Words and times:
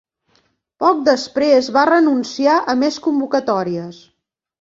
Poc 0.83 1.01
després 1.09 1.69
va 1.75 1.83
renunciar 1.89 2.55
a 2.73 2.75
més 2.85 2.97
convocatòries. 3.09 4.01